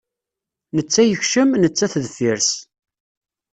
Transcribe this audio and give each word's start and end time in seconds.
Netta 0.75 1.01
yekcem, 1.05 1.49
nettat 1.61 1.93
deffir-s. 2.03 2.51